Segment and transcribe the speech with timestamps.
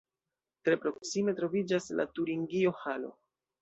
[0.67, 3.19] Tre proksime troviĝas la Turingio-halo.